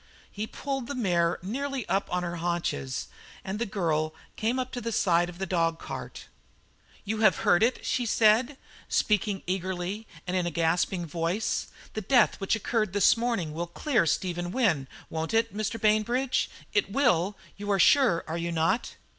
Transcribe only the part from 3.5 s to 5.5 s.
the girl came up to the side of the